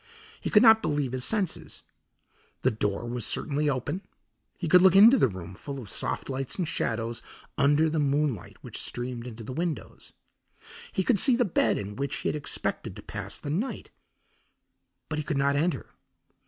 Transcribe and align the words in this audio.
He 0.39 0.49
could 0.49 0.63
not 0.63 0.81
believe 0.81 1.11
his 1.11 1.23
senses. 1.23 1.83
The 2.63 2.71
door 2.71 3.05
was 3.07 3.23
certainly 3.23 3.69
open; 3.69 4.01
he 4.57 4.67
could 4.67 4.81
look 4.81 4.95
into 4.95 5.19
the 5.19 5.27
room 5.27 5.53
full 5.53 5.79
of 5.79 5.91
soft 5.91 6.27
lights 6.27 6.55
and 6.55 6.67
shadows 6.67 7.21
under 7.55 7.87
the 7.87 7.99
moonlight 7.99 8.57
which 8.61 8.79
streamed 8.81 9.27
into 9.27 9.43
the 9.43 9.53
windows. 9.53 10.13
He 10.91 11.03
could 11.03 11.19
see 11.19 11.35
the 11.35 11.45
bed 11.45 11.77
in 11.77 11.95
which 11.97 12.15
he 12.15 12.29
had 12.29 12.35
expected 12.35 12.95
to 12.95 13.03
pass 13.03 13.39
the 13.39 13.51
night, 13.51 13.91
but 15.07 15.19
he 15.19 15.23
could 15.23 15.37
not 15.37 15.55
enter. 15.55 15.91